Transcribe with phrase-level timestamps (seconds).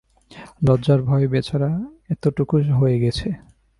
[0.65, 1.69] লজ্জায় ভয়ে বেচারা
[2.09, 3.27] এতটুকু হয়ে গেছে।